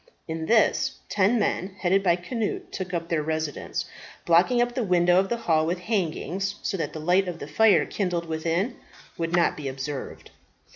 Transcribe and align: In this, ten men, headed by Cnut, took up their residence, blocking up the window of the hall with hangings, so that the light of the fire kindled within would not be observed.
In 0.27 0.47
this, 0.47 0.97
ten 1.09 1.37
men, 1.37 1.75
headed 1.79 2.01
by 2.01 2.15
Cnut, 2.15 2.71
took 2.71 2.91
up 2.91 3.07
their 3.09 3.21
residence, 3.21 3.85
blocking 4.25 4.59
up 4.59 4.73
the 4.73 4.83
window 4.83 5.19
of 5.19 5.29
the 5.29 5.37
hall 5.37 5.67
with 5.67 5.77
hangings, 5.81 6.55
so 6.63 6.75
that 6.75 6.93
the 6.93 6.99
light 6.99 7.27
of 7.27 7.37
the 7.37 7.47
fire 7.47 7.85
kindled 7.85 8.25
within 8.25 8.77
would 9.19 9.35
not 9.35 9.55
be 9.55 9.67
observed. 9.67 10.31